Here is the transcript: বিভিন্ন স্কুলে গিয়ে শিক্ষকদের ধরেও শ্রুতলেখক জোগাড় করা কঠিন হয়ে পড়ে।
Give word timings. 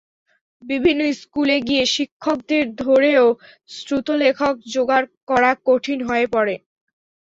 বিভিন্ন 0.63 1.01
স্কুলে 1.21 1.57
গিয়ে 1.67 1.83
শিক্ষকদের 1.95 2.65
ধরেও 2.83 3.25
শ্রুতলেখক 3.75 4.55
জোগাড় 4.73 5.07
করা 5.29 5.51
কঠিন 5.67 5.99
হয়ে 6.09 6.27
পড়ে। 6.33 6.55